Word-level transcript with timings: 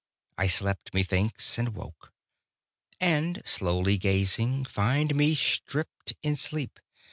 I 0.35 0.47
slept, 0.47 0.95
methinks, 0.95 1.59
and 1.59 1.75
woke, 1.75 2.11
And, 2.99 3.39
slowly 3.45 3.99
gazing, 3.99 4.65
find 4.65 5.13
me 5.13 5.35
stripped 5.35 6.15
in 6.23 6.35
sleep. 6.35 6.79